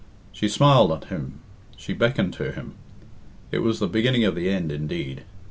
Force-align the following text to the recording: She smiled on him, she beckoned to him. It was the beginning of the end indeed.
She 0.31 0.49
smiled 0.49 0.91
on 0.91 1.01
him, 1.09 1.41
she 1.77 1.93
beckoned 1.93 2.33
to 2.33 2.51
him. 2.51 2.73
It 3.51 3.59
was 3.59 3.77
the 3.79 3.85
beginning 3.87 4.23
of 4.23 4.33
the 4.33 4.49
end 4.49 4.71
indeed. 4.71 5.21